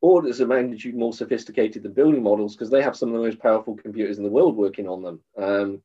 [0.00, 3.40] orders of magnitude more sophisticated than building models because they have some of the most
[3.40, 5.20] powerful computers in the world working on them.
[5.36, 5.82] Um,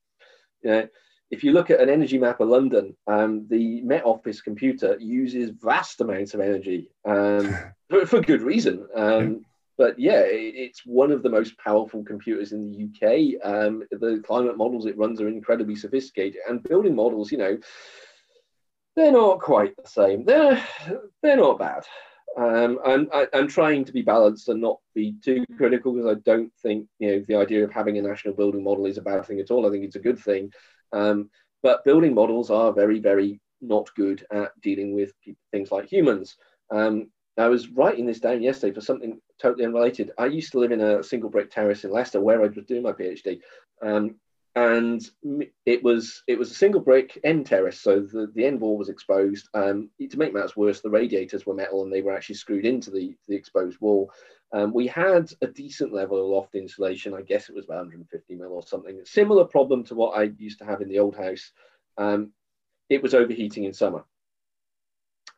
[0.61, 0.87] you know,
[1.31, 5.49] if you look at an energy map of London, um, the Met Office computer uses
[5.49, 7.55] vast amounts of energy um,
[7.89, 8.87] for, for, good reason.
[8.95, 9.45] Um,
[9.77, 13.45] but yeah, it's one of the most powerful computers in the UK.
[13.45, 17.57] Um, the climate models it runs are incredibly sophisticated, and building models, you know,
[18.95, 20.23] they're not quite the same.
[20.23, 20.63] They're
[21.21, 21.85] they're not bad.
[22.37, 26.19] Um, I'm, I, am trying to be balanced and not be too critical because I
[26.25, 29.25] don't think you know the idea of having a national building model is a bad
[29.25, 29.65] thing at all.
[29.65, 30.51] I think it's a good thing.
[30.91, 31.29] Um,
[31.63, 35.13] but building models are very, very not good at dealing with
[35.51, 36.37] things like humans.
[36.71, 40.11] Um, I was writing this down yesterday for something totally unrelated.
[40.17, 42.83] I used to live in a single brick terrace in Leicester where I was doing
[42.83, 43.41] my PhD.
[43.81, 44.15] Um,
[44.55, 45.01] and
[45.65, 48.87] it was it was a single brick end terrace, so the, the end wall was
[48.87, 49.49] exposed.
[49.53, 52.89] Um, to make matters worse, the radiators were metal and they were actually screwed into
[52.89, 54.11] the, the exposed wall.
[54.53, 57.13] Um, we had a decent level of loft insulation.
[57.13, 59.01] I guess it was about 150 mil or something.
[59.03, 61.51] Similar problem to what I used to have in the old house.
[61.97, 62.31] Um,
[62.89, 64.05] it was overheating in summer.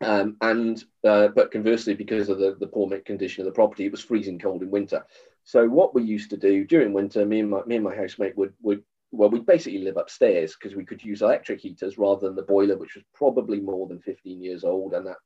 [0.01, 3.91] Um, and uh, but conversely, because of the, the poor condition of the property, it
[3.91, 5.03] was freezing cold in winter.
[5.43, 8.37] So what we used to do during winter, me and my me and my housemate
[8.37, 12.35] would would well, we'd basically live upstairs because we could use electric heaters rather than
[12.35, 15.17] the boiler, which was probably more than 15 years old, and that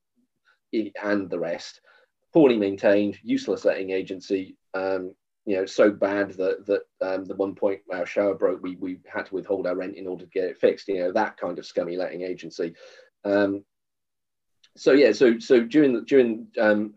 [1.04, 1.82] and the rest
[2.34, 4.56] poorly maintained, useless letting agency.
[4.74, 5.14] Um,
[5.46, 9.00] you know, so bad that that um, the one point our shower broke, we we
[9.12, 10.88] had to withhold our rent in order to get it fixed.
[10.88, 12.76] You know, that kind of scummy letting agency.
[13.26, 13.64] Um,
[14.76, 16.94] so yeah, so so during the during um,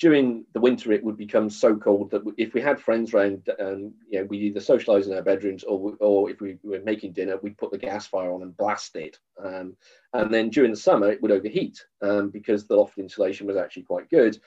[0.00, 3.92] during the winter, it would become so cold that if we had friends around, um,
[4.08, 7.36] you know, we'd either socialise in our bedrooms or, or if we were making dinner,
[7.36, 9.18] we'd put the gas fire on and blast it.
[9.44, 9.76] Um,
[10.14, 13.82] and then during the summer, it would overheat um, because the loft insulation was actually
[13.82, 14.38] quite good.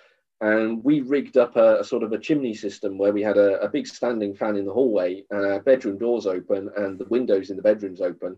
[0.42, 3.62] And we rigged up a, a sort of a chimney system where we had a,
[3.62, 7.52] a, big standing fan in the hallway and our bedroom doors open and the windows
[7.52, 8.38] in the bedrooms open.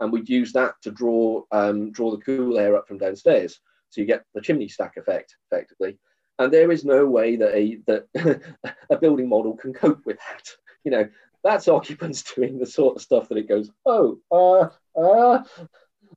[0.00, 3.60] And we'd use that to draw um, draw the cool air up from downstairs.
[3.90, 5.98] So you get the chimney stack effect effectively.
[6.38, 8.40] And there is no way that a that
[8.90, 10.48] a building model can cope with that.
[10.84, 11.08] You know,
[11.42, 15.44] that's occupants doing the sort of stuff that it goes, oh, uh, uh,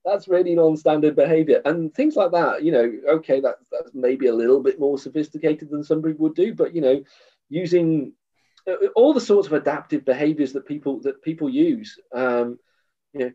[0.03, 2.63] that's really non-standard behavior and things like that.
[2.63, 6.53] You know, okay, that, that's maybe a little bit more sophisticated than somebody would do,
[6.53, 7.03] but you know,
[7.49, 8.13] using
[8.67, 11.97] uh, all the sorts of adaptive behaviors that people that people use.
[12.13, 12.59] Um,
[13.13, 13.31] you know,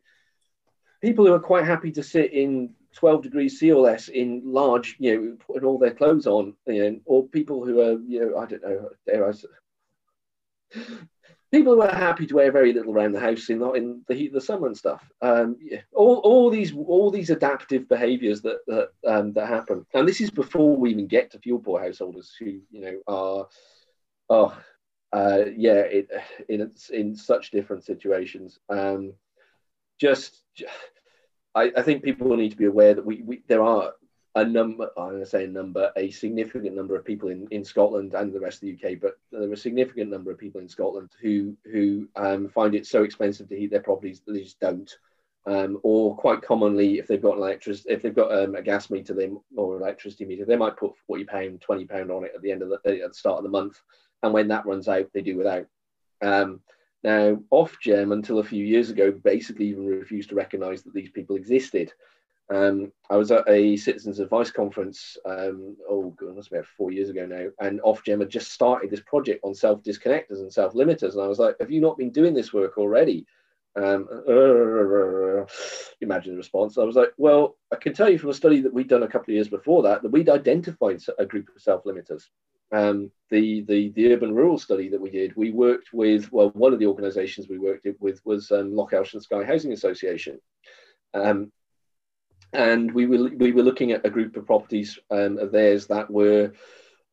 [1.00, 4.96] people who are quite happy to sit in 12 degrees C or less in large,
[4.98, 8.38] you know, putting all their clothes on, you know, or people who are, you know,
[8.38, 9.48] I don't know, dare I say,
[11.54, 14.28] people who are happy to wear very little around the house in in the heat
[14.28, 15.08] of the summer and stuff.
[15.22, 20.08] Um, yeah, all, all these all these adaptive behaviours that that um, that happen, and
[20.08, 23.48] this is before we even get to fuel poor householders who you know are,
[24.30, 24.58] oh,
[25.12, 26.08] uh, yeah, it,
[26.48, 28.58] in in such different situations.
[28.68, 29.14] Um,
[30.00, 30.42] just
[31.54, 33.92] I, I think people need to be aware that we, we there are
[34.36, 37.64] a number, I'm going to say a number, a significant number of people in, in
[37.64, 40.60] Scotland and the rest of the UK, but there are a significant number of people
[40.60, 44.42] in Scotland who who um, find it so expensive to heat their properties that they
[44.42, 44.90] just don't.
[45.46, 49.12] Um, or quite commonly, if they've got an if they've got um, a gas meter,
[49.12, 52.42] they or an electricity meter, they might put forty pound, twenty pound on it at
[52.42, 53.80] the end of the at the start of the month,
[54.22, 55.66] and when that runs out, they do without.
[57.04, 61.36] Now, Ofgem, until a few years ago, basically even refused to recognise that these people
[61.36, 61.92] existed.
[62.50, 67.26] Um, I was at a citizens advice conference, um, oh goodness, about four years ago
[67.26, 71.12] now, and Ofgem had just started this project on self disconnectors and self limiters.
[71.12, 73.26] And I was like, Have you not been doing this work already?
[73.76, 75.44] Um, uh,
[76.00, 76.78] imagine the response.
[76.78, 79.08] I was like, Well, I can tell you from a study that we'd done a
[79.08, 82.24] couple of years before that that we'd identified a group of self limiters.
[82.74, 86.72] Um, the, the the urban rural study that we did, we worked with well, one
[86.72, 90.40] of the organisations we worked with was um, Loch Skye Housing Association.
[91.14, 91.52] Um,
[92.52, 96.10] and we were we were looking at a group of properties um, of theirs that
[96.10, 96.52] were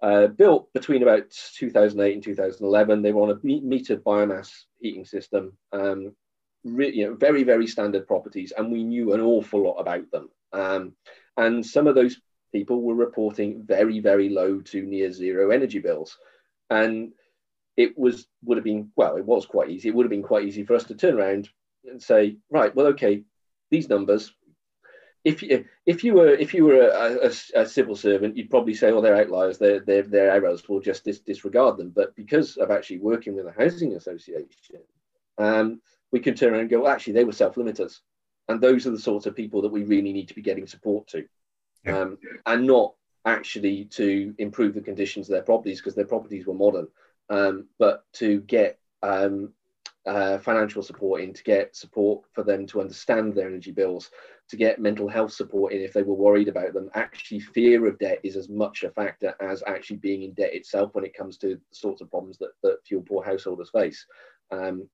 [0.02, 3.02] uh, built between about 2008 and 2011.
[3.02, 4.50] They were on a metered biomass
[4.80, 6.16] heating system, um,
[6.64, 10.30] re- you know, very very standard properties, and we knew an awful lot about them.
[10.54, 10.94] Um,
[11.38, 12.20] and some of those
[12.52, 16.18] people were reporting very very low to near zero energy bills,
[16.70, 17.14] and
[17.78, 19.90] it was would have been well, it was quite easy.
[19.90, 21.50] It would have been quite easy for us to turn around
[21.86, 23.24] and say, right, well, okay,
[23.70, 24.34] these numbers
[25.24, 28.74] if you if you were if you were a, a, a, civil servant, you'd probably
[28.74, 29.58] say, "Oh, they're outliers.
[29.58, 30.68] They're they're, they're errors.
[30.68, 34.82] We'll just dis- disregard them." But because of actually working with a housing association,
[35.38, 35.82] um,
[36.12, 38.00] we can turn around and go, well, "Actually, they were self-limiters,"
[38.48, 41.08] and those are the sorts of people that we really need to be getting support
[41.10, 41.26] to,
[41.88, 42.94] um, and not
[43.26, 46.88] actually to improve the conditions of their properties because their properties were modern,
[47.30, 49.54] um, but to get um,
[50.06, 54.10] uh, financial support in to get support for them to understand their energy bills,
[54.50, 56.90] to get mental health support in if they were worried about them.
[56.94, 60.94] Actually, fear of debt is as much a factor as actually being in debt itself
[60.94, 64.06] when it comes to the sorts of problems that, that fuel poor householders face.
[64.52, 64.90] Um,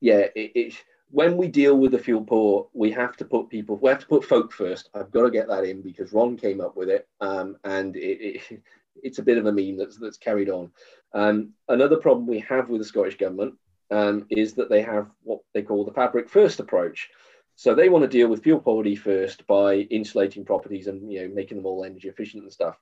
[0.00, 0.74] yeah, it,
[1.12, 4.06] when we deal with the fuel poor, we have to put people, we have to
[4.06, 4.88] put folk first.
[4.94, 8.40] I've got to get that in because Ron came up with it, um, and it,
[8.50, 8.62] it,
[9.02, 10.70] it's a bit of a meme that's that's carried on.
[11.12, 13.54] Um, another problem we have with the Scottish government
[13.90, 17.10] um, is that they have what they call the fabric first approach.
[17.56, 21.34] So they want to deal with fuel poverty first by insulating properties and you know
[21.34, 22.78] making them all energy efficient and stuff.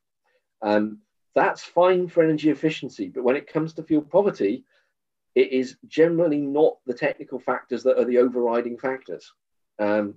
[0.63, 0.99] Um,
[1.35, 4.65] that's fine for energy efficiency, but when it comes to fuel poverty,
[5.35, 9.33] it is generally not the technical factors that are the overriding factors.
[9.79, 10.15] Um,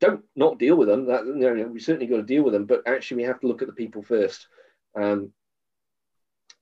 [0.00, 1.06] don't not deal with them.
[1.06, 3.46] That, you know, we certainly got to deal with them, but actually we have to
[3.46, 4.48] look at the people first.
[4.94, 5.32] Um,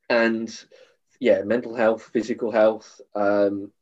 [0.09, 0.64] and
[1.20, 3.72] yeah, mental health, physical health, um,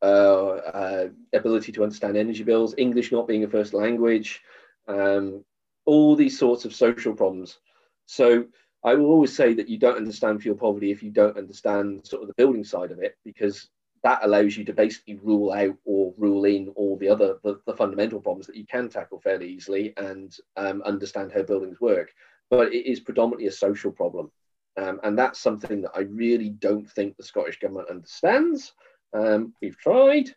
[0.00, 4.42] uh, uh, ability to understand energy bills, English not being a first language,
[4.86, 5.44] um,
[5.84, 7.58] all these sorts of social problems.
[8.06, 8.46] So
[8.84, 12.22] I will always say that you don't understand fuel poverty if you don't understand sort
[12.22, 13.68] of the building side of it, because
[14.04, 17.74] that allows you to basically rule out or rule in all the other the, the
[17.74, 22.10] fundamental problems that you can tackle fairly easily and um, understand how buildings work.
[22.50, 24.30] But it is predominantly a social problem.
[24.76, 28.72] Um, and that's something that I really don't think the Scottish Government understands.
[29.12, 30.30] Um, we've tried.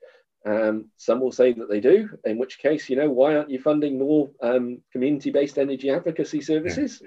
[0.44, 3.60] Um, some will say that they do, in which case, you know, why aren't you
[3.60, 7.04] funding more um, community-based energy advocacy services?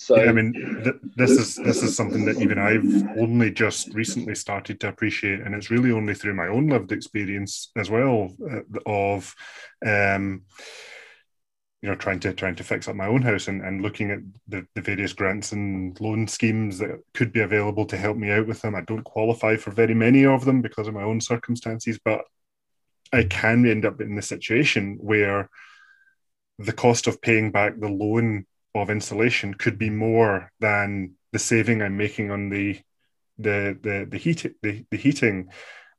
[0.00, 3.92] So, yeah, I mean, th- this is this is something that even I've only just
[3.92, 8.34] recently started to appreciate, and it's really only through my own lived experience as well
[8.50, 9.34] uh, of.
[9.84, 10.44] Um,
[11.82, 14.18] you know trying to trying to fix up my own house and, and looking at
[14.48, 18.46] the, the various grants and loan schemes that could be available to help me out
[18.46, 21.98] with them i don't qualify for very many of them because of my own circumstances
[22.04, 22.20] but
[23.14, 25.48] i can end up in the situation where
[26.58, 28.44] the cost of paying back the loan
[28.74, 32.78] of insulation could be more than the saving i'm making on the
[33.38, 35.48] the the the heat the, the heating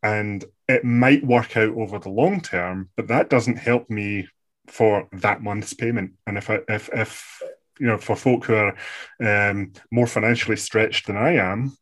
[0.03, 4.28] and it might work out over the long term but that doesn't help me
[4.72, 6.13] for that month's payment.
[6.26, 7.41] And if I, if if
[7.80, 8.76] you know for folk who are
[9.24, 11.76] um, more financially stretched than I am,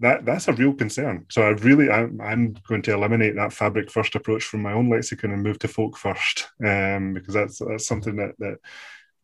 [0.00, 1.26] that that's a real concern.
[1.30, 4.88] So I really I'm, I'm going to eliminate that fabric first approach from my own
[4.88, 8.56] lexicon and move to folk first um, because that's that's something that that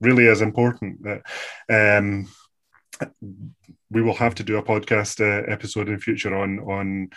[0.01, 1.03] really is important.
[1.03, 1.23] That
[1.69, 2.29] um,
[3.91, 7.11] we will have to do a podcast uh, episode in future on on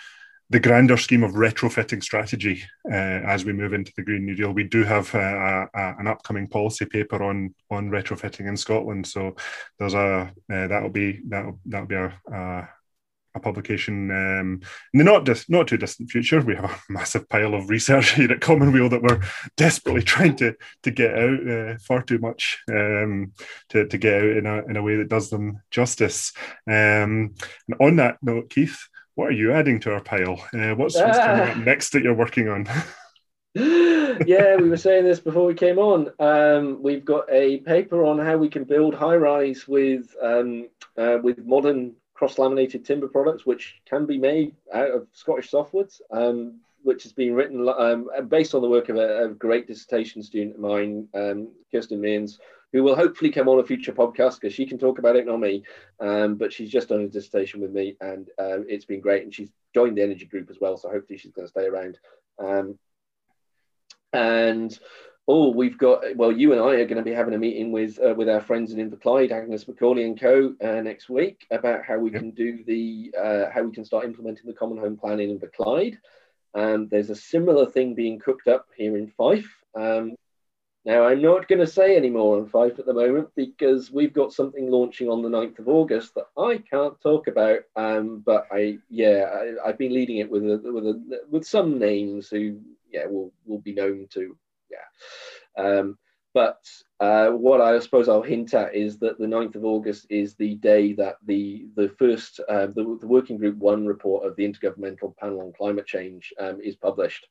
[0.52, 4.52] the grander scheme of retrofitting strategy uh, as we move into the Green New Deal.
[4.52, 9.36] We do have uh, a, an upcoming policy paper on on retrofitting in Scotland, so
[9.78, 12.70] there's a uh, that'll be that'll that'll be a, a,
[13.36, 14.62] a publication um,
[14.94, 16.42] in the not dis- not too distant future.
[16.42, 19.22] We have a massive pile of research here at Commonweal that we're
[19.58, 23.34] desperately trying to to get out uh, far too much um,
[23.70, 26.34] to to get out in a in a way that does them justice.
[26.68, 27.36] Um,
[27.68, 28.80] and on that note, Keith
[29.20, 30.40] what are you adding to our pile?
[30.54, 32.66] Uh, what's, what's coming up next that you're working on?
[33.54, 36.10] yeah, we were saying this before we came on.
[36.20, 41.18] Um, we've got a paper on how we can build high rise with um, uh,
[41.22, 46.02] with modern cross laminated timber products, which can be made out of Scottish softwoods.
[46.12, 50.24] Um, which has been written um, based on the work of a, a, great dissertation
[50.24, 52.40] student of mine, um, Kirsten Mearns,
[52.72, 55.42] who will hopefully come on a future podcast because she can talk about it, not
[55.42, 55.62] me.
[56.00, 59.24] Um, but she's just done a dissertation with me, and uh, it's been great.
[59.24, 62.00] And she's joined the energy group as well, so hopefully she's going to stay around.
[62.40, 62.80] Um,
[64.14, 64.80] and
[65.30, 68.00] oh, we've got well, you and I are going to be having a meeting with
[68.00, 70.56] uh, with our friends in Inverclyde, Agnes Macaulay and Co.
[70.62, 72.20] Uh, next week about how we yep.
[72.20, 75.98] can do the uh, how we can start implementing the common home plan in Inverclyde.
[76.56, 79.56] And there's a similar thing being cooked up here in Fife.
[79.76, 80.16] Um,
[80.84, 84.14] now, I'm not going to say any more on Fife at the moment because we've
[84.14, 87.60] got something launching on the 9th of August that I can't talk about.
[87.76, 89.30] Um, but I, yeah,
[89.64, 92.62] I, have been leading it with a, with a, with some names who,
[92.92, 94.36] yeah, will will be known to,
[94.72, 95.64] yeah.
[95.64, 95.98] Um,
[96.34, 96.60] but
[97.00, 100.56] uh, what I suppose I'll hint at is that the 9th of August is the
[100.56, 105.18] day that the the first uh, the, the working group one report of the Intergovernmental
[105.18, 107.28] Panel on Climate Change um, is published.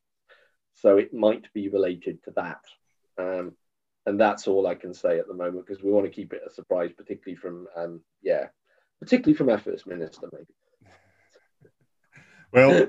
[0.75, 2.61] So it might be related to that.
[3.19, 3.53] Um,
[4.07, 6.43] and that's all I can say at the moment because we want to keep it
[6.47, 8.47] a surprise, particularly from um, yeah,
[9.01, 10.47] particularly from our first minister, maybe.
[12.53, 12.89] Well,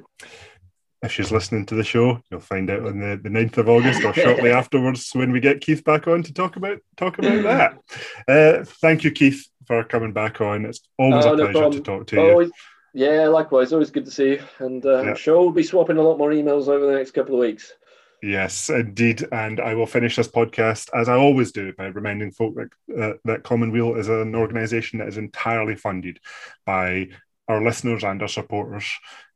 [1.01, 4.03] if she's listening to the show, you'll find out on the, the 9th of August
[4.03, 7.79] or shortly afterwards when we get Keith back on to talk about talk about that.
[8.27, 10.65] Uh, thank you, Keith, for coming back on.
[10.65, 12.51] It's always oh, a pleasure no to talk to always,
[12.93, 13.05] you.
[13.05, 13.71] Yeah, likewise.
[13.71, 14.43] Always good to see you.
[14.59, 15.09] And uh, yeah.
[15.11, 17.71] I'm sure we'll be swapping a lot more emails over the next couple of weeks.
[18.21, 19.25] Yes, indeed.
[19.31, 23.13] And I will finish this podcast, as I always do, by reminding folk that, uh,
[23.25, 26.19] that Commonweal is an organisation that is entirely funded
[26.65, 27.09] by
[27.49, 28.87] our listeners and our supporters.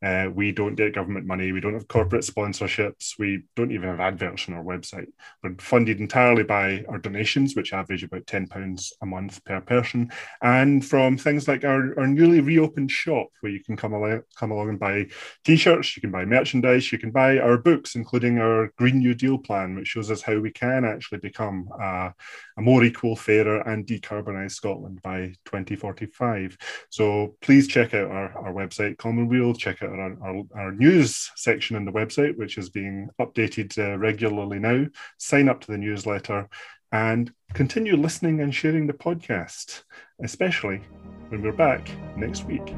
[0.04, 1.52] Uh, we don't get government money.
[1.52, 3.18] We don't have corporate sponsorships.
[3.18, 5.08] We don't even have adverts on our website.
[5.42, 10.12] We're funded entirely by our donations, which average about £10 a month per person,
[10.42, 14.52] and from things like our, our newly reopened shop, where you can come along, come
[14.52, 15.08] along and buy
[15.44, 19.16] t shirts, you can buy merchandise, you can buy our books, including our Green New
[19.16, 22.14] Deal plan, which shows us how we can actually become a,
[22.58, 26.58] a more equal, fairer, and decarbonised Scotland by 2045.
[26.90, 31.76] So please check out our, our website, Commonweal, check out our, our, our, news section
[31.76, 34.86] on the website, which is being updated uh, regularly now.
[35.18, 36.50] Sign up to the newsletter
[36.92, 39.84] and continue listening and sharing the podcast,
[40.24, 40.82] especially
[41.30, 42.74] when we're back next week.